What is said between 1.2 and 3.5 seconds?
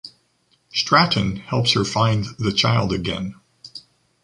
helps her find the child again.